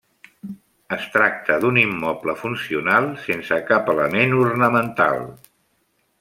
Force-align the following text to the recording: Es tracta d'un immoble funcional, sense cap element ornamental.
Es 0.95 1.03
tracta 1.15 1.57
d'un 1.65 1.77
immoble 1.81 2.35
funcional, 2.45 3.11
sense 3.27 3.61
cap 3.69 3.93
element 3.95 4.35
ornamental. 4.47 5.25